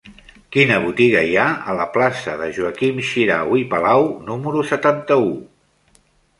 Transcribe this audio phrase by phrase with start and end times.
[0.55, 1.43] Quina botiga hi ha
[1.73, 5.33] a la plaça de Joaquim Xirau i Palau número setanta-u?